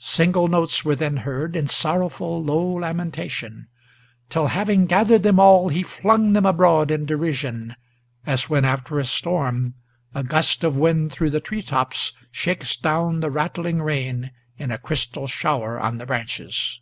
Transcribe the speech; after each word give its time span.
Single 0.00 0.48
notes 0.48 0.84
were 0.84 0.96
then 0.96 1.18
heard, 1.18 1.54
in 1.54 1.68
sorrowful, 1.68 2.42
low 2.42 2.64
lamentation; 2.78 3.68
Till, 4.28 4.48
having 4.48 4.86
gathered 4.86 5.22
them 5.22 5.38
all, 5.38 5.68
he 5.68 5.84
flung 5.84 6.32
them 6.32 6.44
abroad 6.44 6.90
in 6.90 7.06
derision, 7.06 7.76
As 8.26 8.50
when, 8.50 8.64
after 8.64 8.98
a 8.98 9.04
storm, 9.04 9.74
a 10.16 10.24
gust 10.24 10.64
of 10.64 10.76
wind 10.76 11.12
through 11.12 11.30
the 11.30 11.40
tree 11.40 11.62
tops 11.62 12.12
Shakes 12.32 12.74
down 12.76 13.20
the 13.20 13.30
rattling 13.30 13.80
rain 13.80 14.32
in 14.58 14.72
a 14.72 14.78
crystal 14.78 15.28
shower 15.28 15.78
on 15.78 15.98
the 15.98 16.06
branches. 16.06 16.80